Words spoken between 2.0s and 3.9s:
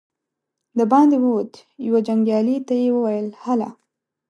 جنګيالي ته يې وويل: هله!